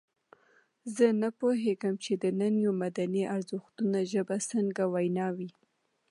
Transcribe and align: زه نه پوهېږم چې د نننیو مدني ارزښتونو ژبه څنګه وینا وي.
زه 0.95 1.05
نه 1.21 1.29
پوهېږم 1.39 1.95
چې 2.03 2.13
د 2.23 2.25
نننیو 2.39 2.71
مدني 2.81 3.23
ارزښتونو 3.35 3.99
ژبه 4.11 4.35
څنګه 4.51 4.83
وینا 4.93 5.27
وي. 5.37 5.49